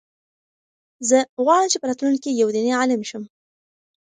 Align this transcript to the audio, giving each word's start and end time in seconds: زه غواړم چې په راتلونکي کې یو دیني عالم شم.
زه 1.09 1.17
غواړم 1.43 1.67
چې 1.71 1.77
په 1.79 1.85
راتلونکي 1.89 2.21
کې 2.31 2.39
یو 2.41 2.49
دیني 2.55 2.71
عالم 2.79 3.01
شم. 3.09 3.23